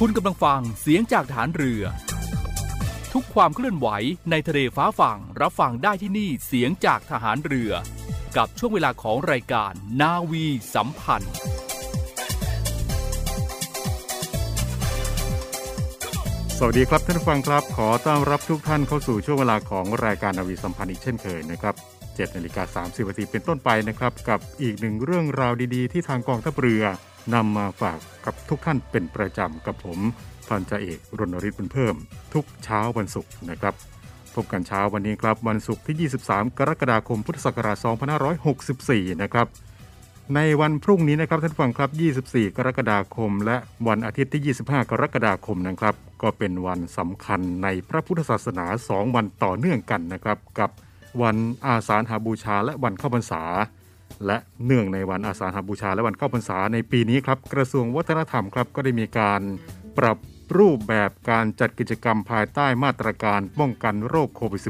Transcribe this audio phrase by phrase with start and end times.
[0.00, 1.82] คุณกำลังฟังเสียงจากฐานเรือ
[3.12, 3.88] ทุกความเคลื่อนไหว
[4.30, 7.72] ในทะเลฟ้าฝั่งรับฟังได้ที่นี่เสียงจากทหารเรือ
[8.36, 11.34] กับช่วงเวลาของรายการนาวีสัมพันธ์
[16.58, 26.84] สวัสดีครับท่านผู้ฟังครับ ขอต้อนรับทุกท่านเข้าสู่ช่วงเวลาของรายการนาวีสัมพันธ์อีกเช่นเคยนะครับ7นาฬิกา30นาทีเป็นต้นไปนะครับกับอีกหนึ่งเรื่องราวดีๆ ที่ทางกองทัพเรือ
[27.34, 29.98] นำมาฝากกับทุกท่านเป็นประจำกับผม
[30.48, 31.94] พันจ่าเอกรณริศบุญเพิ่ม
[32.34, 33.74] ทุกเช้าวันศุกร์นะครับ
[34.34, 37.76] พบกันเช้าวันนี้ครับวันศุกร์ที่ 23 กรกฎาคมพุทธศักราช
[38.50, 39.46] 2564 นะครับ
[40.34, 41.90] ในวันพรุ่งนี้นะครับท่านฟังครับ
[42.24, 43.56] 24 กรกฎาคม และ
[43.88, 50.70] วันอาทิตย์ที่ 25 กรกฎาคมนะครับ ก็เป็นวันสำคัญในพระพุทธศาสนา 2 วันต่อเนื่องกันนะครับ กับ
[51.22, 53.42] วันอาสาฬหาบูชาและวันเข้าพรรษา
[54.26, 59.42] และเนื่องในวันอาสาฬหบูชาและวันเข้าพรรษาในปีนี้ครับกระทรวงวัฒนธรรมครับก็ได้มีการ
[59.98, 60.18] ปรับ
[60.58, 64.62] รูปแบบการจัดกิจกรรมภายใต้มาตรการป้องกันโรคโควิด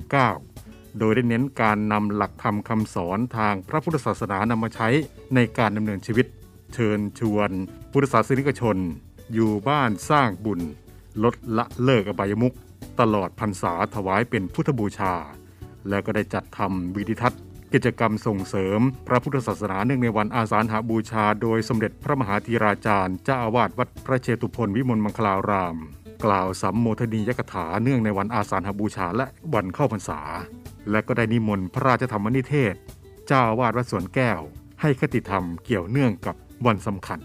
[0.44, 4.88] -19 โดยได้เน้นการนำหลักธรรมคำสอนทางพระพุทธศาสนานำมาใช้
[5.34, 6.26] ในการดำเนินชีวิต
[6.74, 7.50] เชิญชวน
[7.92, 8.76] พุทธศาสนิกชน
[9.32, 10.60] อยู่บ้านสร้างบุญ
[11.24, 12.54] ลดละเลิกอบายมุข
[13.00, 15.14] ตลอดพรรษาถวายเป็นพุทธบูชา
[15.88, 17.42] และก็ได้จัดทำวิดิทัศน์
[17.72, 25.76] กิจกรรมส่งเสริม พระพุทธศาสนาเนื่องในวันอาสาฬหาบูชา โดยสมเด็จพระมหาธีราจารย์เจ้าอาวาสวัดพระเชตุพนวิมลมังคลาราม
[26.24, 30.20] กล่าวสัมโมทนียกถาเนื่องในวันอาสาฬหาบูชาและวันเข้าพรรษา
[30.90, 32.74] และก็ได้นิมนต์พระราชธรรมนิเทศ
[33.26, 34.40] เจ้าอาวาสวัดสวนแก้ว
[34.80, 37.18] ให้คติธรรมเกี่ยวเนื่องกับวันสำคัญ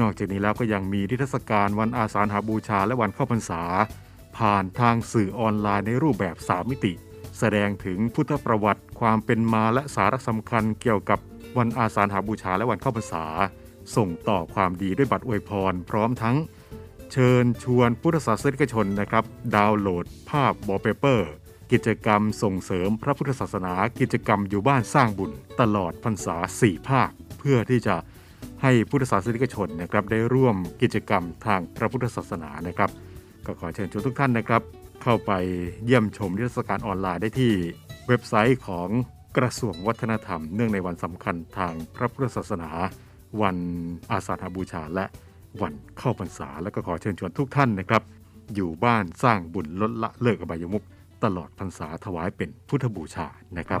[0.00, 3.62] นอกจากนี้แล้วก็ยังมีนิทรรศการวันอาสาฬหาบูชาและวันเข้าพรรษา
[4.36, 6.92] ผ่านทางสื่อออนไลน์ในรูปแบบสามมิติ
[7.38, 11.18] แสดงถึงพุทธประวัติความเป็นมาและสาระสำคัญเกี่ยวกับ
[11.58, 13.24] วันอาสาฬหาบูชาและวันเข้าพรรษา
[13.96, 16.36] ส่งต่อความดีด้วยบัตรอวยพร พร้อมทั้ง
[17.12, 19.24] เชิญชวนพุทธศาสนิกชนนะครับ
[19.56, 21.30] ดาวน์โหลดภาพวอเปเปอร์
[21.72, 25.30] กิจกรรมส่งเสริมพระพุทธศาสนา กิจกรรมอยู่บ้านสร้างบุญ
[25.60, 27.96] ตลอดพรรษา 4 ภาค เพื่อที่จะ
[28.62, 32.90] ให้พุทธศาสนิกชนนะครับได้ร่วมกิจกรรมทางพระพุทธศาสนานะครับ
[33.46, 34.62] ก็ขอเชิญชวนทุกท่านนะครับ
[35.08, 35.34] เข้าไป
[35.84, 37.52] เยี่ยมชมนิทรรศการออนไลน์ได้ที่
[38.08, 38.88] เว็บไซต์ของ
[39.36, 42.70] กระทรวงวัฒนธรรม เนื่องในวันสำคัญทางพระพุทธศาสนา
[43.42, 43.56] วัน
[44.10, 45.06] อาสาฬหบูชาและ
[45.62, 48.02] วันเข้าพรรษา และก็ขอเชิญชวนทุกท่านนะครับ
[48.54, 50.84] อยู่บ้านสร้างบุญลดละเลิกอบายมุข
[51.24, 53.26] ตลอดพรรษาถวายเป็นพุทธบูชา
[53.58, 53.80] นะครับ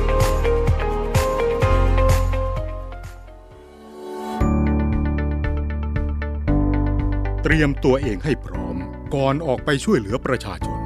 [7.45, 8.75] เตรียมตัวเองให้พร้อม
[9.15, 10.79] ก่อนออกไปช่วยเหลือประชาชน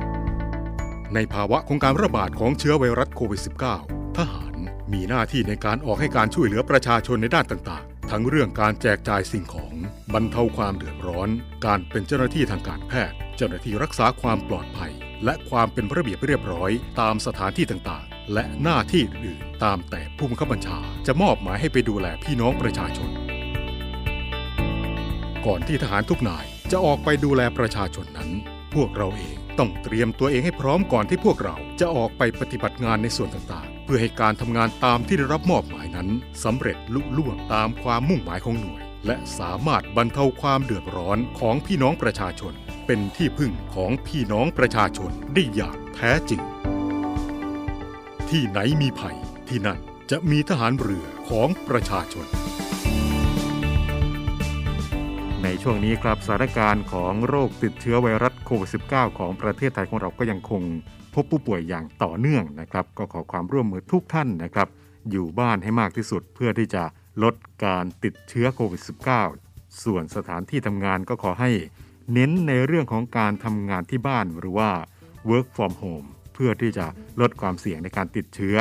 [1.14, 3.42] ในภาวะของการระบาดของเชื้อไวรัสโควิด
[3.80, 4.54] -19 ทหาร
[4.94, 9.74] มีหน้าที่ในการออกให้การช่วยเหลือประชาชนในด้านต่างๆ ทั้งเรื่องการแจกจ่ายสิ่งของ
[10.14, 11.30] บรรเทาความเดือดร้อน
[11.66, 14.92] การเป็นเจ้าหน้าที่ทางการแพทย์ เจ้าหน้าที่รักษาความปลอดภัย
[15.26, 23.25] และความเป็นระเบียบเรียบร้อย ตามสถานที่ต่างๆ และหน้าที่อื่นๆตามแต่ผู้บังคับบัญชาจะมอบหมายให้ไปดูแลพี่น้องประชาชน
[25.46, 28.30] ก่อนที่ทหารทุกนายจะออกไปดูแลประชาชนนั้น
[28.74, 36.08] พวกเราเองต้องเตรียมตัวเองให้พร้อมก่อนที่พวกเราจะออกไปปฏิบัติงานในส่วนต่างๆ เพื่อให้การทำงานตามที่ได้รับมอบหมายนั้น
[36.44, 42.54] สำเร็จลุล่วงตามความมุ่งหมายของหน่วย และสามารถบรรเทาความเดือดร้อนของพี่น้องประชาชน
[42.86, 46.42] เป็นที่พึ่งของพี่น้องประชาชนได้อย่างแท้จริง
[48.30, 49.18] ที่ไหนมีภัย
[49.50, 49.80] ที่นั่น
[50.12, 52.28] จะมีทหารเรือของประชาชน
[55.46, 60.62] ในช่วงนี้ครับสถานการณ์ของโรคติดเชื้อไวรัสโควิด -19 ของประเทศไทยของเราก็ยังคง
[61.14, 64.68] พบผู้ป่วยอย่างต่อเนื่องนะครับ ก็ขอความร่วมมือทุกท่านนะครับ
[65.12, 66.84] อยู่บ้านให้มากที่สุดเพื่อที่จะ
[67.24, 68.82] ลดการติดเชื้อโควิด
[69.32, 71.52] -19 ส่วนสถานที่ทำงานก็ขอให้
[72.14, 74.72] เน้นในเรื่องของการทำงานที่บ้านหรือว่า
[75.30, 76.86] work from home เพื่อที่จะ
[77.22, 78.58] ลดความเสี่ยงในการติดเชื้อ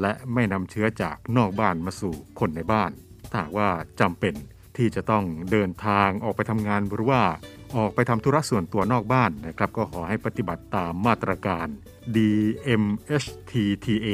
[0.00, 2.90] และไม่นำเชื้อจากนอกบ้านมาสู่คนในบ้าน
[3.30, 3.70] ถ้าว่า
[4.02, 4.34] จำเป็น
[4.76, 7.22] ที่จะต้องเดินทางออกไปทำงานหรือว่า
[7.76, 11.66] ออกไปทำธุระส่วนตัวนอกบ้านนะครับ ก็ขอให้ปฏิบัติตามมาตรการ
[12.16, 14.08] DMHTTA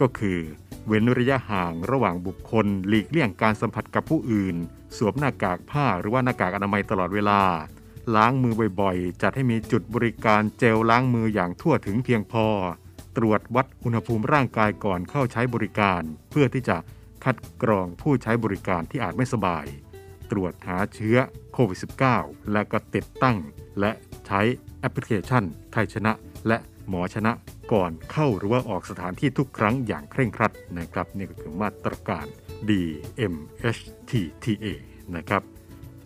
[0.00, 0.38] ก็คือ
[0.86, 4.56] เว้นระยะห่างระหว่างบุคคล หลีกเลี่ยงการสัมผัสกับผู้อื่น
[4.96, 7.40] สวมหน้ากากผ้าหรือว่าหน้ากากอนามัยตลอดเวลา
[8.16, 12.46] ล้างมือบ่อยๆ จัดให้มีจุดบริการเจลล้างมืออย่างทั่วถึงเพียงพอ
[13.16, 16.76] ตรวจวัดอุณหภูมิร่างกายก่อนเข้าใช้บริการ เพื่อที่จะ
[17.24, 19.64] คัดกรองผู้ใช้บริการที่อาจไม่สบาย
[20.30, 21.16] ตรวจหาเชื้อ
[21.52, 21.78] โควิด
[22.14, 23.36] -19 และก็ติดตั้ง
[23.80, 23.92] และ
[24.26, 24.40] ใช้
[24.80, 25.42] แอปพลิเคชัน
[25.72, 26.12] ไทยชนะ
[26.48, 26.58] และ
[26.88, 27.32] หมอชนะ
[27.72, 32.26] ก่อนเข้าหรือว่าออกสถานที่ทุกครั้งอย่างเคร่งครัดนะครับนี่ก็คือมาตรการ
[32.68, 34.66] DMHTTA
[35.16, 35.42] นะครับ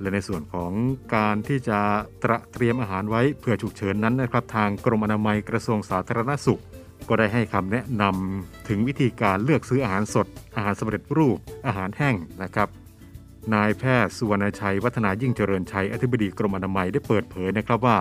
[0.00, 0.72] และในส่วนของ
[1.14, 1.78] การที่จะ
[2.22, 6.60] ตระเตรียมอาหารไว้เพื่อฉุกเฉินนั้นนะครับ ทางกรมอนามัยกระทรวงสาธารณสุข
[7.08, 10.26] ก็ได้ให้คำแนะนำถึงวิธีการเลือกซื้ออาหารสด
[10.56, 11.36] อาหารสำเร็จรูป
[11.66, 12.68] อาหารแห้งนะครับ
[13.54, 18.00] นายแพทย์สุวรรณชัย วัฒนายิ่งเจริญชัย อธิบดีกรมอนามัยได้เปิดเผยนะครับว่า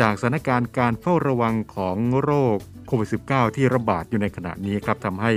[0.00, 5.32] จากสถานการณ์การเฝ้าระวังของโรคโควิด -19 ที่ระบาดอยู่ในขณะนี้ครับทำให้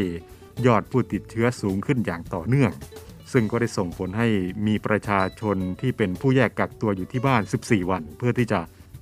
[0.66, 2.72] ยอดผู้ติดเชื้อสูงขึ้นอย่างต่อเนื่อง
[3.32, 4.28] ซึ่งก็ได้ส่งผลให้
[4.68, 8.60] มีประชาชนที่เป็นผู้แยกกักตัวอยู่ที่บ้าน 14 วัน เพื่อที่จะ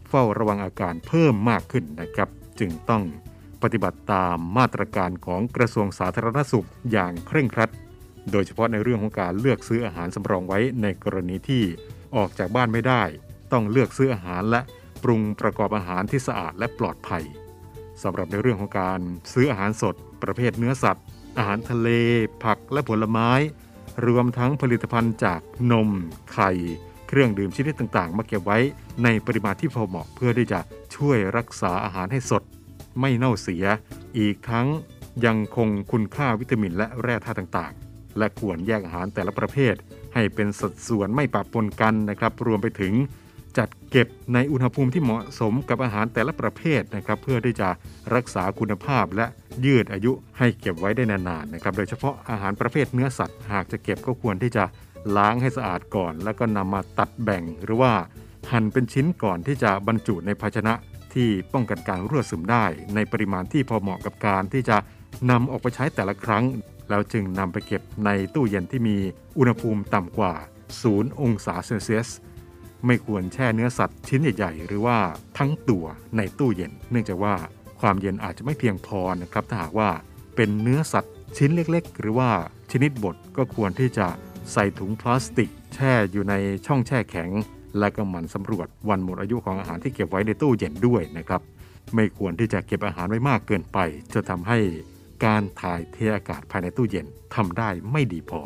[0.10, 2.30] เฝ้าระวังอาการเพิ่มมากขึ้นนะครับ
[2.60, 3.04] จึงต้อง
[3.64, 7.72] ปฏิบัติตามมาตรการของกระทรวงสาธารณสุขอย่างเคร่งครัด
[8.32, 11.64] โดยเฉพาะในเรื่องของการเลือกซื้ออาหารสำรองไว้ในกรณีที่
[12.16, 13.04] ออกจากบ้านไม่ได้
[13.52, 14.62] ต้องเลือกซื้ออาหารและ
[15.04, 17.24] ปรุงประกอบอาหารที่สะอาดและปลอดภัย
[18.04, 19.00] สำหรับในเรื่องของการ
[19.34, 21.06] ซื้ออาหารสด ประเภทเนื้อสัตว์
[21.38, 21.90] อาหารทะเล
[22.44, 23.32] ผักและผลไม้
[24.08, 25.90] รวมทั้งผลิตภัณฑ์จากนม
[26.34, 26.52] ไข่
[27.08, 28.60] เครื่องดื่มชนิดต่างๆ มาเก็บไว้
[29.04, 30.60] ในปริมาณที่พอเหมาะเพื่อที่จะ
[30.96, 32.44] ช่วยรักษาอาหารให้สด
[33.00, 33.66] ไม่เน่าเสีย
[34.20, 34.68] อีกทั้ง
[35.26, 39.76] ยังคงคุณค่าวิตามินและแร่ธาตุต่างๆ และควรแยกอาหารแต่ละประเภท
[40.14, 42.94] ให้เป็นสัดส่วนไม่ปะปนกันนะครับ รวมไปถึง
[43.58, 47.70] จัดเก็บในอุณหภูมิที่เหมาะสมกับอาหารแต่ละประเภทนะครับ เพื่อที่จะ
[48.16, 49.26] รักษาคุณภาพและ
[49.66, 54.64] ยืดอายุให้เก็บไว้ได้นานๆนะครับ โดยเฉพาะอาหารประเภทเนื้อสัตว์ หากจะเก็บก็ควรที่จะ
[55.18, 57.94] ล้างให้สะอาดก่อน แล้วก็นำมาตัดแบ่งหรือว่า
[58.52, 60.74] หั่นเป็นชิ้นก่อนที่จะบรรจุในภาชนะ
[61.18, 64.78] ที่ป้องกันการรั่วซึมได้ ในปริมาณที่พอเหมาะกับการที่จะ
[65.32, 66.44] นำออกไปใช้แต่ละครั้ง
[66.90, 68.98] แล้วจึงนำไปเก็บในตู้เย็นที่มี
[69.38, 70.34] อุณหภูมิต่ำกว่า
[70.78, 72.10] 0 องศาเซลเซียส
[72.86, 75.00] ไม่ควรแช่เนื้อสัตว์ชิ้นใหญ่ๆ หรือว่า
[75.38, 75.86] ทั้งตัว
[76.18, 77.36] ในตู้เย็น เนื่องจากว่า
[77.80, 79.90] ความเย็นอาจจะไม่เพียงพอนะครับถ้าหากว่า
[80.36, 82.32] เป็นเนื้อสัตว์ชิ้นเล็กๆ หรือว่า
[82.72, 84.08] ชนิดบดก็ควรที่จะ
[84.52, 86.34] ใส่ถุงพลาสติก แช่อยู่ใน
[86.66, 87.30] ช่องแช่แข็ง
[87.80, 91.42] และก็หมั่นสำรวจวันหมดอายุของอาหารที่เก็บไว้ในตู้เย็นด้วยนะครับ
[91.96, 93.78] ไม่ควรที่จะเก็บอาหารไว้มากเกินไป
[94.14, 94.60] จะทำให้
[95.26, 97.06] การถ่ายเทอากาศภายในตู้เย็น
[97.36, 98.42] ทำได้ไม่ดีพอ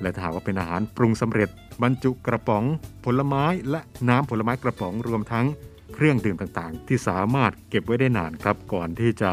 [0.00, 1.48] และถ้าหากว่าเป็นอาหารปรุงสำเร็จ
[1.82, 2.64] บรรจุกระป๋อง
[3.04, 5.46] ผลไม้และน้ำผลไม้กระป๋องรวมทั้ง
[5.94, 9.32] เครื่องดื่มต่างๆ ที่สามารถเก็บไว้ได้นานครับ ก่อนที่จะ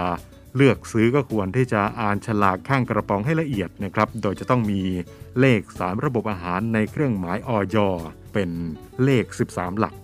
[0.55, 4.81] เลือกซื้อก็ควรที่จะอ่านฉลากข้างกระป๋องให้ละเอียดนะครับ โดยจะต้องมี
[5.39, 7.77] เลขสามระบบอาหารในเครื่องหมายออย
[8.38, 8.58] เป็น
[9.03, 9.96] เลข 13 หลัก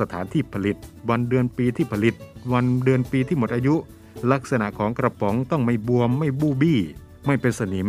[0.00, 0.76] สถานที่ผลิต
[1.10, 2.14] วันเดือนปีที่ผลิต
[2.52, 3.74] วันเดือนปีที่หมดอายุ
[4.32, 6.80] ลักษณะของกระป๋องต้องไม่บวม ไม่บูบี้
[7.26, 7.88] ไม่เป็นสนิม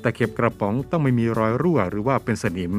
[0.00, 2.74] แต่เข็บกระป๋องต้องไม่มีรอยรั่วหรือว่าเป็นสนิม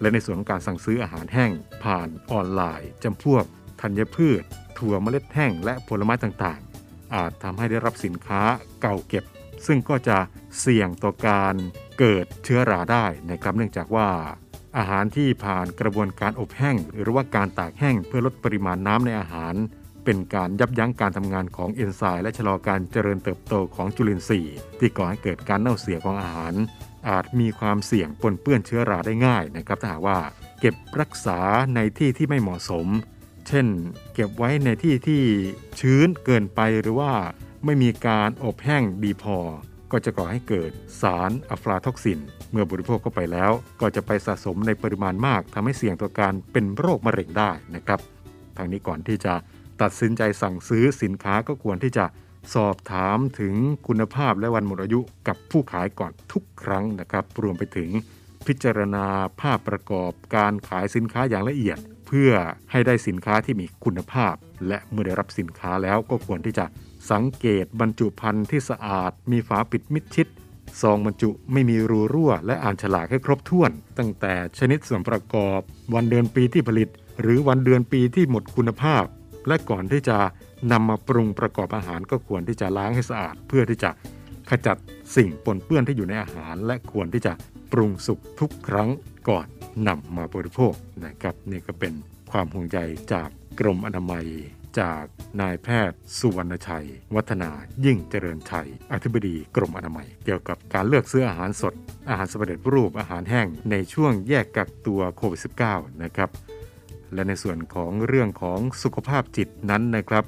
[0.00, 1.50] และในส่วนของการสั่งซื้ออาหารแห้ง
[1.84, 3.44] ผ่านออนไลน์จำพวก
[3.80, 4.42] ธัญพืช
[4.78, 8.42] ถั่วเมล็ดแห้งและผลไม้ต่างๆ อาจทำให้ได้รับสินค้า
[8.80, 9.24] เก่าเก็บ
[9.66, 10.18] ซึ่งก็จะ
[10.60, 11.54] เสี่ยงต่อการ
[11.98, 14.08] เกิดเชื้อราได้นะครับเนื่องจากว่า
[14.76, 19.54] อาหารที่ผ่านกระบวนการอบแห้ง หรือว่าการตากแห้งเพื่อลดปริมาณน้ำในอาหาร
[20.04, 26.54] เป็นการยับยั้งการทำงานของเอนไซม์และชะลอการเจริญเติบโตของจุลินทรีย์ที่ก่อให้เกิดการเน่าเสียของอาหาร
[27.08, 30.18] อาจมีความเสี่ยงปนเปื้อนเชื้อราได้ง่ายนะครับถ้าหากว่า
[30.60, 31.40] เก็บรักษา
[31.74, 32.86] ในที่ที่ไม่เหมาะสม
[33.48, 33.66] เช่น
[34.14, 35.22] เก็บไว้ในที่ที่
[35.80, 37.12] ชื้นเกินไปหรือว่า
[37.64, 39.38] ไม่มีการอบแห้งดีพอ
[39.92, 42.20] ก็จะก่อให้เกิดสารอะฟลาท็อกซิน
[42.54, 48.00] เมื่อบริโภคเข้าไปแล้ว ก็จะไปสะสมในปริมาณมากทำให้เสี่ยงต่อการเป็นโรคมะเร็งได้นะครับ
[48.56, 49.34] ทางนี้ก่อนที่จะ
[49.82, 52.04] ตัดสินใจสั่งซื้อสินค้าก็ควรที่จะ
[52.54, 53.54] สอบถามถึง
[53.88, 57.90] คุณภาพและวันหมดอายุกับผู้ขายก่อนทุกครั้งนะครับ รวมไปถึง
[58.46, 59.06] พิจารณา
[59.40, 62.30] ภาพประกอบการขายสินค้าอย่างละเอียด เพื่อ
[62.70, 64.34] ให้ได้สินค้าที่มีคุณภาพ
[64.68, 66.64] และเมื่อได้รับสินค้าแล้วก็ควรที่จะ
[67.10, 70.26] สังเกตบรรจุภัณฑ์ที่สะอาด มีฝาปิดมิดชิด
[70.80, 75.60] ซองบรรจุไม่มีรูรั่ว และอ่านฉลากให้ครบถ้วน ตั้งแต่ชนิดส่วนประกอบ
[75.94, 76.88] วันเดือนปีที่ผลิต
[77.20, 79.04] หรือวันเดือนปีที่หมดคุณภาพ
[79.48, 80.18] และก่อนที่จะ
[80.72, 83.90] นำมาปรุงประกอบอาหารก็ควรที่จะล้างให้สะอาด เพื่อที่จะ
[84.50, 84.76] ขจัด
[85.16, 87.32] สิ่งปนเปื้อนที่อยู่ในอาหาร และควรที่จะ
[87.72, 88.88] ปรุงสุกทุกครั้ง
[89.28, 89.46] ก่อน
[89.88, 91.92] นำมาบริโภคนะครับนี่ก็เป็น
[92.30, 92.78] ความห่วงใย
[93.12, 93.28] จาก
[93.60, 94.26] กรมอนามัย
[94.80, 95.04] จาก
[95.40, 97.50] นายแพทย์สุวรรณชัย วัฒนา
[97.84, 101.74] ยิ่งเจริญชัย อธิบดีกรมอนามัย เกี่ยวกับการเลือกซื้ออาหารสด
[102.08, 105.40] อาหารสำเร็จรูปอาหารแห้งในช่วงแยกกักตัวโควิด
[105.70, 106.30] -19 นะครับ
[107.14, 110.24] และในส่วนของเรื่องของสุขภาพจิตนั้นนะครับ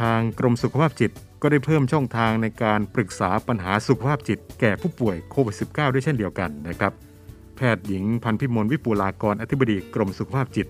[0.00, 1.10] ทางกรมสุขภาพจิต
[1.42, 6.92] ก็ได้เพิ่มช่องทางในการปรึกษาปัญหาสุขภาพจิต แก่ผู้ป่วยโควิด -19 ด้วยเช่นเดียวกันนะครับ
[7.56, 10.66] แพทย์หญิงพันพิมลวิปูลากรอธิบดีกรมสุขภาพจิต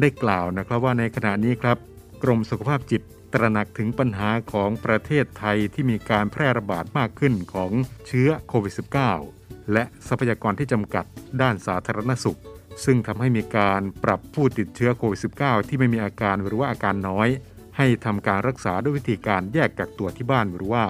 [0.00, 1.76] ได้กล่าวนะครับว่าในขณะนี้ครับ
[2.22, 3.02] กรมสุขภาพจิต
[3.32, 7.70] ตระหนักถึงปัญหาของประเทศไทยที่มีการแพร่ระบาดมากขึ้นของ
[8.06, 8.74] เชื้อโควิด
[9.18, 11.04] -19 และทรัพยากรที่จำกัด
[11.42, 12.40] ด้านสาธารณสุข
[12.84, 17.28] ซึ่งทำให้มีการปรับผู้ติดเชื้อโควิด -19 ที่ไม่มีอาการหรือว่าอาการน้อย
[17.76, 20.84] ให้ทำการรักษาด้วยวิธีการแยกกักตัวที่บ้านหรือว่า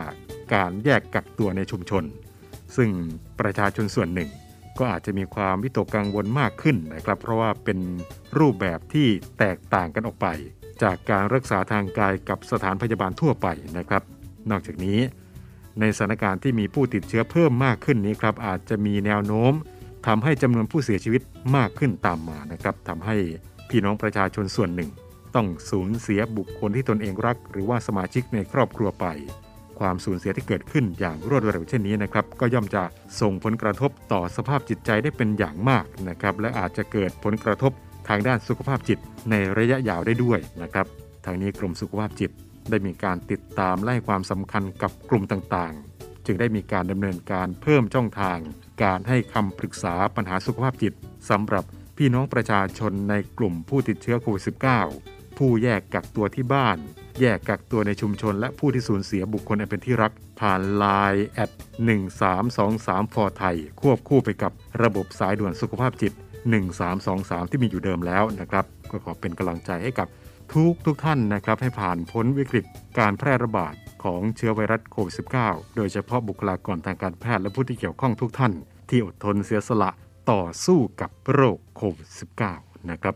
[0.54, 2.04] การแยกกักตัวในชุมชน
[2.76, 2.90] ซึ่ง
[3.40, 4.30] ประชาชนส่วนหนึ่ง
[4.78, 7.78] ก็อาจจะมีความวิตกกังวลมากขึ้นนะครับ เพราะว่าเป็น
[8.38, 9.08] รูปแบบที่
[9.38, 10.28] แตกต่างกันออกไป
[10.82, 13.46] จากการรักษาทางกายกับสถานพยาบาลทั่วไป
[13.78, 14.02] นะครับ
[14.50, 14.98] นอกจากนี้
[15.80, 19.52] ในสถานการณ์ที่มีผู้ติดเชื้อเพิ่มมากขึ้นนี้ครับอาจจะมีแนวโน้ม
[20.06, 21.22] ทำให้จำนวนผู้เสียชีวิต
[21.56, 23.16] มากขึ้นตามมานะครับทำให้
[23.70, 24.90] พี่น้องประชาชนส่วนหนึ่ง
[25.34, 29.06] ต้องสูญเสียบุคคลที่ตนเองรัก หรือว่าสมาชิกในครอบครัวไป
[29.78, 32.82] ความสูญเสียที่เกิดขึ้นอย่างรวดเร็วเช่นนี้นะครับก็ย่อมจะ
[33.20, 37.72] ส่งผลกระทบต่อสภาพจิตใจได้เป็นอย่างมากนะครับและอาจจะเกิดผลกระทบ
[38.08, 38.98] ทางด้านสุขภาพจิต
[39.30, 40.86] ในระยะยาวได้ด้วยนะครับ
[41.24, 42.30] ทางนี้กรมสุขภาพจิต
[42.70, 48.38] ได้มีการติดตามและให้ความสำคัญกับกลุ่มต่างๆ จึงได้มีการดำเนินการเพิ่มช่องทาง
[48.82, 50.92] การให้คำปรึกษาปัญหาสุขภาพจิต
[51.30, 51.64] สำหรับ
[51.96, 54.42] พี่น้องประชาชนในกลุ่มผู้ติดเชื้อโควิด
[54.90, 56.76] -19 ผู้แยกกักตัวที่บ้าน
[57.20, 61.50] แยกกักตัวในชุมชน และผู้ที่สูญเสียบุคคลอันเป็นที่รัก ผ่าน Line แอด
[62.32, 70.08] 1323 for ไทย ควบคู่ไปกับระบบสายด่วนสุขภาพจิต 1323 ที่มีอยู่เดิมแล้วนะครับก็ขอเป็นกำลังใจให้กับ
[70.52, 72.64] ทุกทุกท่านนะครับให้ผ่านพ้นวิกฤต
[72.98, 78.52] การแพร่ระบาดของเชื้อไวรัสโควิด -19 โดยเฉพาะบุคลากรทางการแพทย์และผู้ที่เกี่ยวข้องทุกท่าน
[78.88, 79.90] ที่อดทนเสียสละ
[80.30, 82.08] ต่อสู้กับโรคโควิด
[82.48, 83.14] -19 นะครับ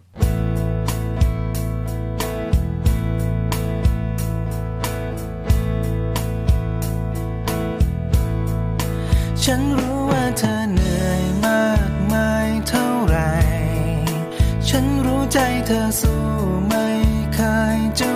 [9.45, 9.86] ฉันรู้
[15.39, 16.23] ใจเธอสู้
[16.69, 16.87] ไม่
[17.35, 17.39] เค
[17.77, 18.16] ยจะ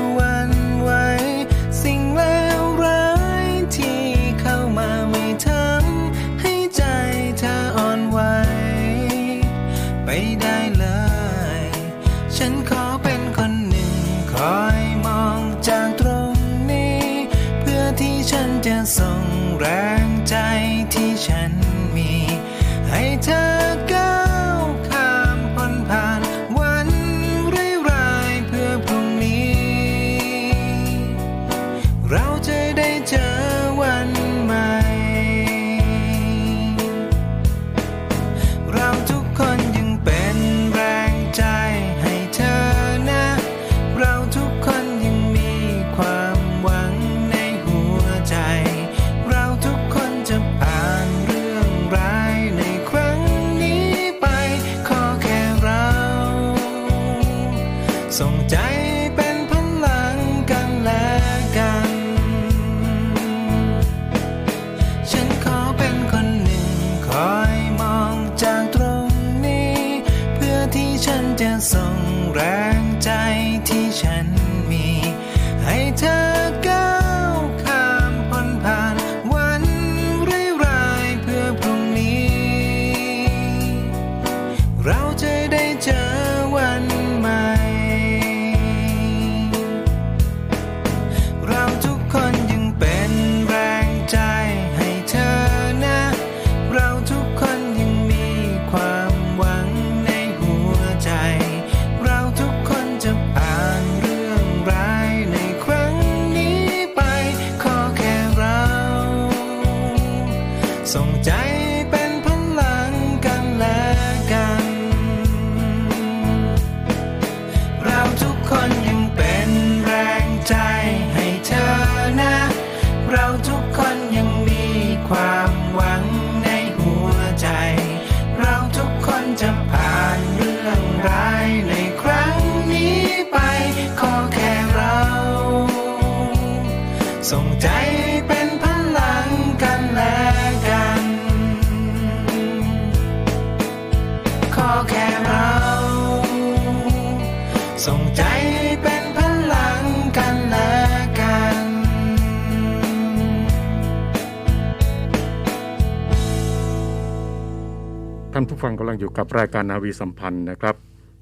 [158.62, 160.74] ฟังกำลังอยู่กับรายการนาวีสัมพันธ์นะครับ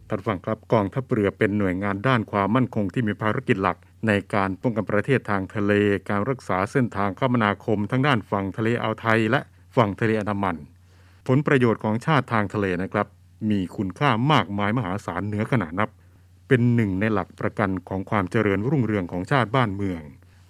[0.09, 5.73] ท่านฟังครับกองทัพเรือเป็นหน่วยงานด้านความมั่นคงที่มีภารกิจหลัก ในการป้องกันประเทศทางทะเล
[6.09, 9.41] การรักษาเส้นทางคมนาคม ทั้งด้านฝั่งทะเลอ่าวไทย และ
[9.77, 10.57] ฝั่งทะเลอันดามัน
[11.27, 13.07] ผลประโยชน์ของชาติทางทะเลนะครับ
[13.51, 15.89] มีคุณค่ามากมายมหาศาลเหนือขนานับ
[16.49, 20.03] เป็นหนึ่งในหลักประกันของความเจริญรุ่งเรืองของชาติบ้านเมือง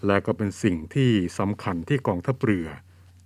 [0.07, 2.67] และก็เป็นสิ่งที่สำคัญที่กองทัพเรือ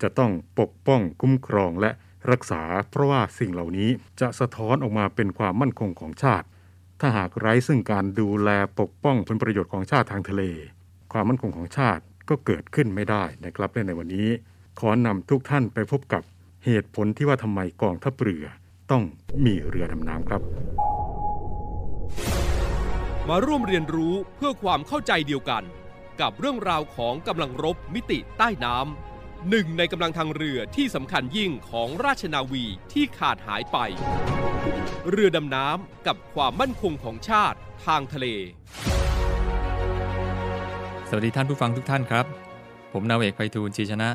[0.02, 1.90] จะต้องปกป้องคุ้มครองและ
[2.30, 6.46] รักษา เพราะว่าสิ่งเหล่านี้จะสะท้อนออกมาเป็นความมั่นคงของชาติ
[7.00, 10.42] ถ้าหากไร้ซึ่งการดูแลปกป้องผลประโยชน์ของชาติทางทะเล
[11.12, 14.28] ความมั่นคงของชาติก็เกิดขึ้นไม่ได้นะครับและในวันนี้
[14.80, 16.22] ขอนำทุกท่านไปพบกับ
[16.64, 18.44] เหตุผลที่ว่าทำไมกองทัพเรือ
[18.90, 19.02] ต้อง
[19.44, 20.42] มีเรือดำน้ำครับ
[23.28, 25.62] มาร่วมเรียนรู้เพื่อความเข้าใจเดียวกัน
[26.20, 29.11] กับเรื่องราวของกำลังรบมิติใต้น้ำ
[29.50, 33.78] หนึ่งในกำลังทางเรือที่สำคัญยิ่งของราชนาวีที่ขาดหายไป
[35.10, 38.26] เรือดำน้ำกับความมั่นคงของชาติทางทะเล
[41.08, 42.26] สวัสดีท่านผู้ฟังทุกท่านครับ
[42.92, 44.08] ผมนาวเอกไพฑูรย์ชีชนะ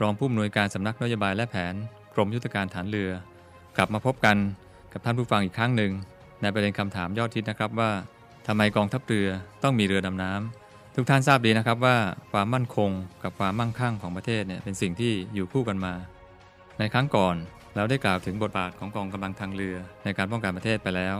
[0.00, 1.74] รองผู้อำนวยการสำนักนโยบายและแผน
[2.14, 3.10] กรมยุทธการฐานเรือ
[3.76, 4.36] กลับมาพบกัน
[4.92, 5.92] กับท่านผู้ฟังอีกครั้งหนึ่ง
[6.42, 7.90] ในประเด็นคำถามยอดทิศนะครับว่า
[8.46, 9.28] ทำไมกองทัพเรือ
[9.62, 10.65] ต้องมีเรือดำน้ำ
[10.98, 11.96] ทุกท่านทราบดีนะครับว่า
[12.32, 12.90] ความมั่นคง
[13.22, 15.94] กับความมั่งคั่งของประเทศเนี่ยเป็นสิ่งที่อยู่คู่กันมา
[16.78, 17.36] ในครั้งก่อน
[17.76, 21.16] เราได้กล่าวถึงบทบาทของกองกำลังทางเรือในการป้องกันประเทศไปแล้ว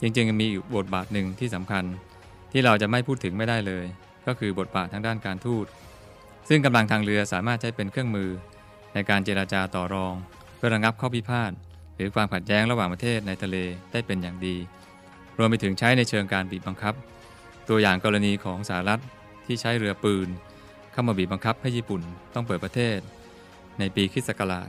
[0.00, 1.84] จริงๆมีอีกบทบาทหนึ่งที่สำคัญ
[2.52, 3.84] ที่เราจะไม่พูดถึงไม่ได้เลย
[4.26, 5.66] ก็คือบทบาททางด้านการทูต
[6.48, 8.30] ซึ่งกำลังทางเรือสามารถใช้เป็นเครื่องมือ
[8.94, 10.14] ในการเจราจาต่อรอง
[10.56, 11.52] เพื่อระงับข้อพิพาท
[11.96, 13.56] หรือความขัดแย้งระหว่างประเทศในทะเล
[13.92, 14.56] ได้เป็นอย่างดี
[15.38, 16.94] รวมไปถึงใช้ในเชิงการบีบบังคับ
[17.68, 19.00] ตัวอย่างกรณีของสหรัฐ
[19.46, 20.28] ที่ใช้เรือปืน
[20.92, 22.02] เข้ามาบีบบังคับให้ญี่ปุ่น
[22.34, 22.98] ต้องเปิดประเทศ
[23.78, 24.68] ในปีคริสต์ศักราช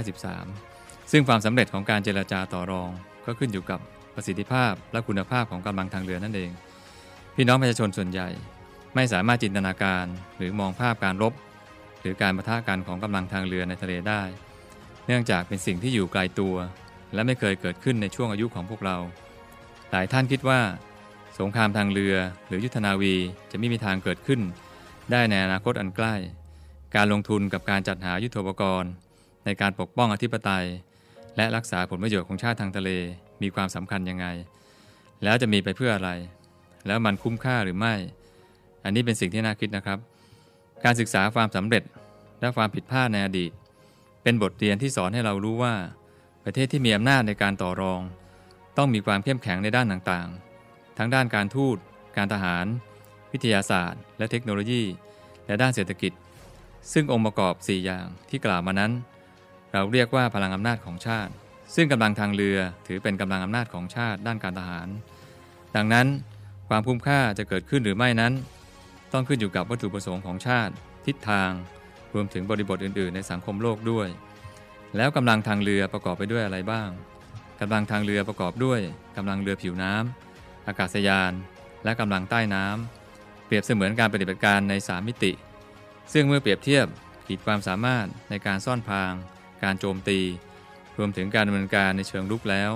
[0.00, 2.90] 1853 ซึ่งความสำเร็จของการเจราจาต่อรอง
[3.26, 3.80] ก็ขึ้นอยู่กับ
[4.14, 6.50] ประสิทธิภาพและคุณภาพของกำลังทางเรือนั่นเอง
[7.34, 8.28] พี่น้องประชาชนส่วนใหญ่
[8.94, 10.04] ไม่สามารถจินตนาการ
[10.36, 11.34] หรือมองภาพการรบ
[12.00, 14.22] หรือการประทะกันของกำลังทางเรือในทะเลได้
[15.06, 16.54] เนื่องจากเป็นสิ่งที่อยู่ไกลตัว
[17.14, 18.96] และไม่เคยเกิดขึ้นในช่วงอายุของพวกเรา
[19.90, 20.60] หลายท่านคิดว่า
[21.38, 22.16] สงครามทางเรือ
[22.46, 23.14] หรือยุทธนาวี
[23.50, 24.40] จะไม่มีทางเกิดขึ้น
[25.10, 26.14] ได้ในอนาคตอันใกล้
[26.96, 28.90] การลงทุนกับการจัดหายุทโธปกรณ์
[29.44, 30.66] ในการปกป้องอธิปไตย
[31.36, 32.90] และรักษาผลประโยชน์ของชาติทางทะเล
[33.42, 34.26] มีความสำคัญยังไง
[35.24, 36.10] แล้วจะมีไปเพื่ออะไร
[36.86, 37.94] แล้วมันคุ้มค่าหรือไม่
[38.84, 39.98] อันนี้เป็นสิ่งที่น่าคิดนะครับ
[40.84, 41.82] การศึกษาความสำเร็จ
[42.40, 43.52] และความผิดพลาดในอดีต
[44.22, 45.74] เป็นบทเรียนที่สอนให้เรารู้ว่า
[46.44, 48.00] ประเทศที่มีอำนาจในการต่อรอง
[48.76, 50.51] ต้องมีความเข้มแข็งในด้านต่างๆ
[50.98, 51.76] ทั้งด้านการทูต
[52.16, 52.66] การทหาร
[53.32, 54.82] วิทยาศาสตร์ และเทคโนโลยี
[55.46, 56.12] และด้านเศรษฐกิจ
[56.92, 58.92] ซึ่งองค์ประกอบ 4 อย่างที่กล่าวมานั้น
[59.72, 61.32] เราเรียกว่าพลังอำนาจของชาติ
[61.74, 64.88] ซึ่งกำลังทางเรือถือเป็นกำลังอำนาจของชาติด้านการทหาร
[65.76, 66.06] ดังนั้น
[66.68, 68.32] ความคุ้มค่าจะเกิดขึ้นหรือไม่นั้น
[69.12, 70.72] ต้องขึ้นอยู่กับวัตถุประสงค์ของชาติ
[71.06, 71.50] ทิศทาง
[72.14, 74.08] รวมถึงบริบทอื่น ๆ ในสังคมโลกด้วย
[74.96, 76.88] แล้วกำลังทางเรือประกอบไปด้วยอะไรบ้าง
[77.60, 78.80] กำลังทางเรือประกอบด้วย
[79.16, 80.31] กำลังเรือผิวน้ำ
[80.66, 81.32] อากาศยาน
[81.84, 85.32] และกำลังใต้น้ำเปรียบเสมือนการปฏิบัติการใน 3 มิติ
[86.12, 86.86] ซึ่งเมื่อเปรียบเทียบ
[87.26, 89.12] ขีดความสามารถในการซ่อนพราง
[89.62, 90.20] การโจมตี
[90.98, 92.70] รวมถึงการดำเนินการในเชิงรุกแล้ว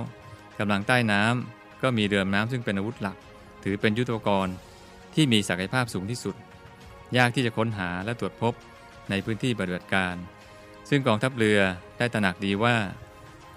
[0.59, 3.17] กำลังใต้น้ำก็มีเรือดำน้ำซึ่งเป็นอาวุธหลัก
[3.63, 4.55] ถือเป็นยุทธปกรณ์
[5.15, 6.35] ที่มีศักยภาพสูงที่สุด
[7.17, 8.53] ยากที่จะค้นหาและตรวจพบ
[9.09, 10.15] ในพื้นที่ปฏิบัติการ
[10.89, 11.59] ซึ่งกองทัพเรือ
[11.97, 12.75] ได้ตระหนักดีว่า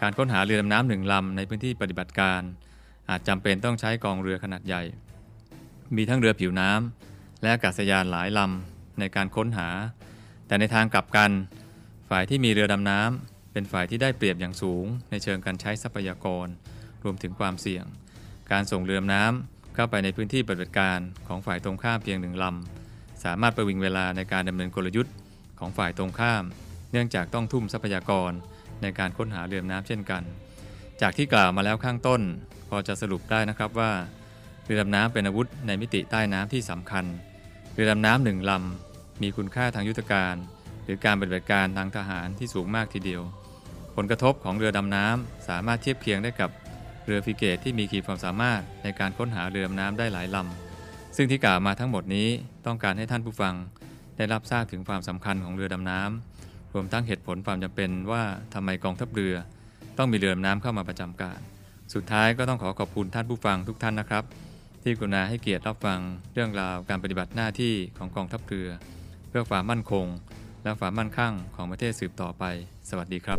[0.03, 2.43] การค้นหาเรือดำน้ำหนึ่งลำในพื้นที่ปฏิบัติการ
[3.11, 4.83] อาจจำเป็นต้องใช้กองเรือขนาดใหญ่
[5.97, 9.69] มีทั้งเรือผิวน้ำและอากาศยานหลายลำในการค้นหา
[10.47, 11.31] แต่ในทางกลับกัน
[12.11, 16.47] ฝ่ายที่มีเรือดำน้ำเป็นฝ่ายที่ได้เปรียบอย่างสูง ในเชิงการใช้ทรัพยากร
[17.05, 17.85] รวมถึงความเสี่ยง
[18.53, 25.15] การส่งเรือดำน้ำเข้าไปในพื้นที่ปฏิบัติการของฝ่ายตรงข้ามเพียงหนึ่งลำสามารถประวิงเวลาในการดำเนินกลยุทธ์
[25.59, 26.45] ของฝ่ายตรงข้าม
[26.93, 28.33] เนื่องจากต้องทุ่มทรัพยากร
[28.83, 30.23] ในการค้นหาเรือดำน้ำเช่นกัน
[31.01, 32.21] จากที่กล่าวมาแล้วข้างต้น
[32.71, 33.93] พอจะสรุปได้นะครับว่า
[34.65, 37.05] เรือดำน้ำเป็นอาวุธในมิติใต้น้ำที่สำคัญ
[37.75, 40.35] เรือดำน้ำหนึ่งลำมีคุณค่าทางยุทธการ
[40.85, 43.23] หรือการปฏิบัติการทางทหารที่สูงมากทีเดียว
[43.97, 46.51] ผลกระทบของเรือดำน้ำสามารถเทียบเคียงได้กับ
[47.05, 52.29] เรือฟิเกตที่มีขีดความสามารถในการค้นหาเรือดำน้ำได้หลายลำซึ่งที่กล่าวมาทั้งหมดนี้
[52.67, 53.55] ต้องการให้ท่านผู้ฟัง
[54.17, 58.23] ได้รับทราบถึงความสำคัญของเรือดำน้ำรวมทั้งเหตุผลความจำเป็นว่า
[58.55, 59.35] ทำไมกองทัพเรือ
[59.99, 61.41] ต้องมีเรือดำน้ำเข้ามาประจำการ
[61.95, 64.25] สุดท้ายก็ต้องขอขอบคุณท่านผู้ฟังทุกท่านนะครับ
[64.83, 65.99] ที่กรุณาให้เกียรติรับฟัง
[66.33, 68.69] เรื่องราวการปฏิบัติหน้าที่ของกองทัพเรือ
[69.29, 70.07] เพื่อความมั่นคง
[70.63, 72.45] และความมั่นคั่งของประเทศสืบต่อไป
[72.91, 73.39] สวัสดีครับ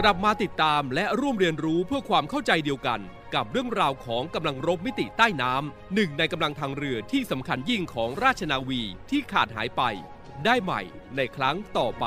[0.00, 3.00] กลับมาติดตามและร่วมเรียนรู้เพื่อความเข้าใจเดียวกัน
[3.34, 9.82] กับเรื่องราวของกำลังรบมิติใต้น้ำหนึ่งในกำลังทางเรือที่สำคัญยิ่งของราชนาวีที่ขาดหายไป
[10.44, 10.80] ได้ใหม่
[11.16, 12.06] ในครั้งต่อไป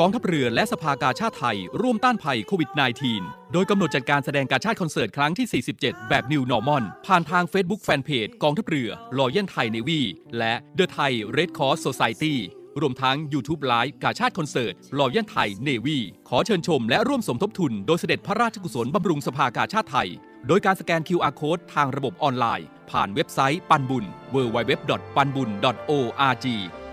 [0.00, 2.70] กองทัพเรือและสภากาชาติไทย ร่วมต้านภัยโควิด
[3.12, 10.00] -19 โดยกำหนดจัดการแสดงการชาติคอนเสิร์ตครั้งที่ 47 แบบ New Normal ผ่านทาง Facebook Fanpage กองทัพเรือ Royal Thai Navy
[10.38, 12.36] และ The Thai Red Cross Society
[12.80, 20.08] รวมทั้ง YouTube Live กาชาดคอนเสิร์ต Royal Thai Navy ขอเชิญชมและร่วมสมทบทุน โดยเสด็จพระราชกุศลบำรุงสภากาชาดไทย
[20.48, 26.46] โดยการสแกน QR Code ทางระบบออนไลน์ ผ่านเว็บไซต์ปันบุญ www.panbun.org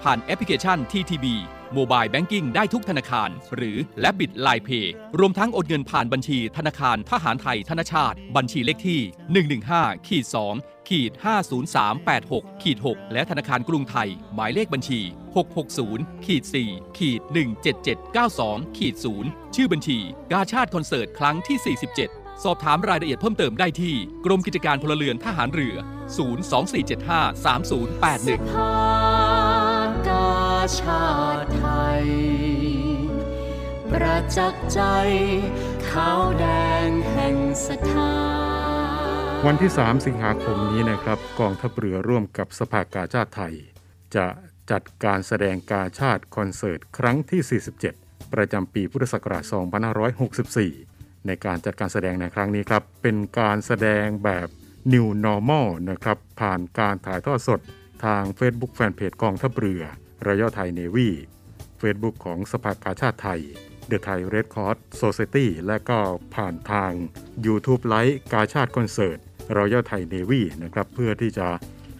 [0.04, 1.26] ผ่านแอปพลิเคชัน TTB
[1.74, 9.02] mobile banking ได้ทุกธนาคาร หรือ Rabbit LINE Pay รวมทั้งโอนเงินผ่านบัญชีธนาคารทหารไทยธนชาติ บัญชีเลขที่
[9.58, 10.26] 115ขีด
[10.58, 11.12] 2ขีด
[11.88, 15.00] 50386ขีด6และธนาคารกรุงไทย หมายเลขบัญชี
[15.64, 17.22] 660ขีด4ขีด
[18.00, 19.98] 17792ขีด0ชื่อบัญชี
[20.32, 25.76] กาชาติคอนเสิร์ตครั้งที่ 47สอบถามรายละเอียดเพิ่มเติมได้ที่ กรมกิจการพลเรือนทหารเรือ
[26.18, 27.22] 024753081ภา
[28.40, 29.11] กา
[30.80, 31.08] ชา
[31.44, 31.66] ติไท
[32.02, 32.06] ย
[33.92, 34.82] ประจักษ์ใจ
[35.90, 36.46] ขาวแด
[36.88, 38.14] งแห่งศรัทธา
[39.46, 43.54] วันที่ 3 สิงหาคมนี้นะครับ กองทัพเรือร่วมกับสภากาชาติไทย
[44.16, 44.28] จะ
[44.72, 49.44] จัดการแสดงกาชาติคอนเสิร์ตครั้งที่ 47 ประจำปีพุทธศักราช
[50.36, 54.48] 2564 ในการจัดการแสดงในครั้งนี้ครับ เป็นการแสดงแบบ
[54.94, 57.60] New Normal นะครับ ผ่านการถ่ายทอดสด
[58.06, 59.84] ทาง Facebook Fanpage กองทัพเรือ
[60.28, 61.10] รย a ไทยเนวี
[61.82, 63.42] Facebook ของสภากาชาติไทย
[63.90, 66.00] The Thai Red Cross Society และก็
[66.36, 66.92] ผ่านทาง
[67.46, 69.18] YouTube ไลฟ์กาชาติคอนเสิร์ต
[69.58, 71.48] รอยัลไทยเนวีนะครับเพื่อที่จะ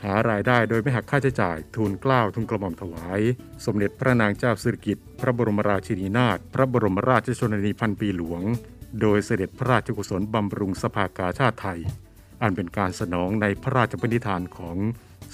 [0.04, 3.22] หารายได้โดยไม่หักค่าใช้จ่าย ทุนกล้าวทุนกระหม่อมถวาย
[3.66, 8.42] สมเด็จพระนางเจ้าสิริกิติ์พระบรมราชินีนาถพระบรมราชชนนีพันปีหลวง
[9.02, 11.80] โดยเสด็จพระราชกุศลบำรุงสภากาชาติไทย
[12.42, 14.78] อันเป็นการสนองในพระราชปณิธานของ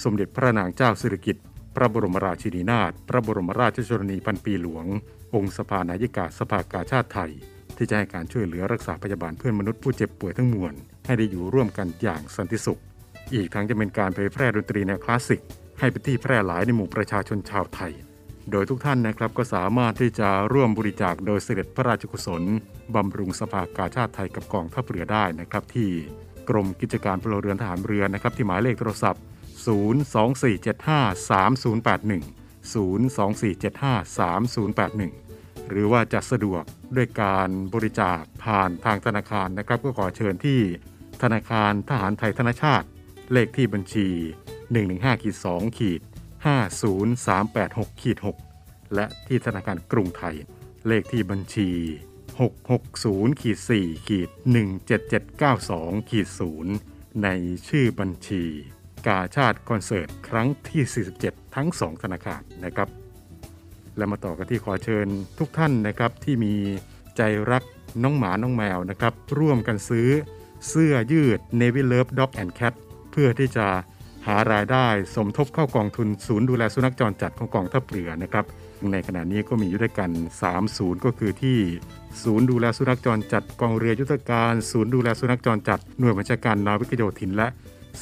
[0.04, 1.44] สมเด็จพระนางเจ้าสิริกิติ์
[1.80, 4.86] ระบรมราชินีนาถพระบรมราชชนนีพันปีหลวง
[5.34, 7.32] องค์สภานายิกาสภากาชาติไทย
[7.76, 10.74] ที่จะให้การช่วยเหลือรักษาพยาบาลเพื่อนมนุษย์ผู้เจ็บป่วยทั้งมวล
[11.06, 12.80] ให้ได้อยู่ร่วมกันอย่างสันติสุข
[13.34, 15.40] อีกทั้งจะเป็นการเผยแพร่ดนตรีแนวคลาสสิก
[15.78, 17.92] ให้เป็นที่แพร่หลายในหมู่ประชาชนชาวไทย
[18.50, 22.42] โดยทุกท่านนะครับก็สามารถที่จะร่วมบริจาคโดยเสด็จพระราชกุศล
[22.94, 25.88] บำรุงสภากาชาติไทยกับกองทัพเรือได้นะครับที่
[26.48, 29.22] กรมกิจการพลเรือนทหารเรือนะครับที่หมายเลขโทรศัพท์
[29.68, 29.72] 024753081
[32.72, 36.62] 024753081 หรือว่าจะสะดวก
[36.96, 40.60] ด้วยการบริจาคผ่านทางธนาคารนะครับ ก็ขอเชิญที่
[41.22, 42.86] ธนาคารทหารไทยธนชาติ
[43.32, 44.08] เลขที่บัญชี
[44.64, 46.00] 115ขีด2ขีด
[47.20, 48.18] 50386ขีด
[48.56, 50.36] 6และที่ธนาคารกรุงไทย
[50.88, 51.70] เลขที่บัญชี
[52.50, 54.28] 660ขีด4ขีด
[55.18, 56.28] 17792ขีด
[56.74, 57.28] 0ใน
[57.68, 58.44] ชื่อบัญชี
[59.06, 62.88] กาชาติคอนเสิร์ตครั้งที่ 47 ทั้ง 2 ธนาคารนะครับ
[63.96, 65.06] และมาต่อกันที่ขอเชิญ
[65.38, 66.54] ทุกท่านนะครับที่มี
[67.16, 67.62] ใจรัก
[68.02, 70.08] น้องหมาน้องแมวนะครับ ร่วมกันซื้อ
[70.68, 72.74] เสื้อยืด Navy Love Dog and Cat
[73.10, 73.66] เพื่อที่จะ
[74.26, 78.44] หารายได้สมทบเข้ากองทุนศูนย์ดูแลสุนัขจรจัดของกองทัพเรือนะครับ
[78.92, 80.10] ในขณะนี้ก็มีอยู่ด้วยกัน
[80.42, 81.58] 3 ศูนย์ก็คือที่
[82.22, 87.48] ศูนย์ดูแลสุนัขจรจัดกองเรือยุทธการ ศูนย์ดูแลสุนัขจรจัดหน่วยบัญชาการนาวิกโยธินและ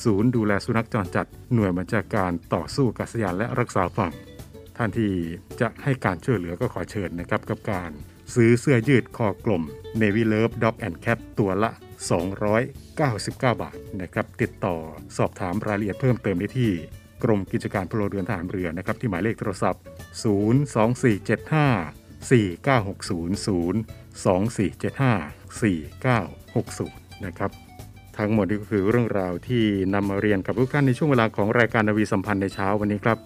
[0.04, 4.12] ศูนย์ดูแลสุนัขจรจัดหน่วยบัญชาการต่อสู้กาศยานและรักษาฝั่ง
[4.76, 5.12] ท่านที่
[5.60, 7.90] จะให้การช่วยเหลือก็ขอเชิญนะครับ กับการ
[8.34, 9.62] ซื้อเสื้อยืดคอกลม
[10.00, 11.70] Navy Love Dog and Cat ตัวละ
[12.46, 14.76] 299 บาทนะครับ ติดต่อ
[15.16, 16.70] สอบถามรายละเอียดเพิ่มเติมได้ที่
[17.24, 19.82] กรมกิจการพลเรือนทหารเรือนะครับ ที่หมายเลขโทรศัพท์
[20.24, 23.06] 02475 4960
[25.60, 27.50] 02475 4960 นะครับ
[28.18, 29.62] ทั้งหมดนี้ก็คือเรื่องราวที่
[29.94, 33.18] นำมาเรียนกับทุกท่านในช่วงเวลาของรายการนาวีสัมพันธ์ในเช้าวันนี้ครับ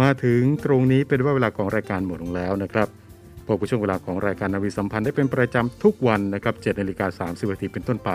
[0.00, 2.88] มาถึงตรงนี้เป็นว่าเวลาของรายการหมดลงแล้วนะครับ
[3.46, 8.10] พบกับช่วงเวลาของรายการนาวีสัมพันธ์ได้เป็นประจำทุกวันนะครับ7นาฬิกา30นาทีเป็นต้นไป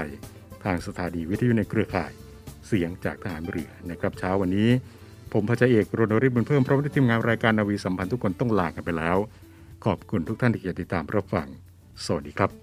[0.64, 2.12] ทางสถานีวิทยุในเครือข่าย
[2.68, 4.70] เสียงจากทหารเรือนะครับเช้าวันนี้
[5.34, 9.18] ผมพัชเอกรณริบุญเพิ่มพร้อมด้วยทีมงานรายการนาวีสัมพันธ์ทุกคนต้องลากันไปแล้ว
[9.86, 11.48] ขอบคุณทุกท่านที่ติดตามรับฟัง
[12.06, 12.61] สวัสดีครับ